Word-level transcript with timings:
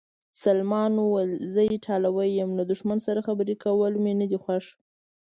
سلمان 0.43 0.91
وویل: 0.97 1.31
زه 1.53 1.61
ایټالوی 1.75 2.29
یم، 2.39 2.49
له 2.59 2.63
دښمن 2.71 2.97
سره 3.07 3.25
خبرې 3.27 3.55
کول 3.63 3.93
مې 4.03 4.13
نه 4.21 4.25
دي 4.29 4.37
خوښ. 4.43 4.65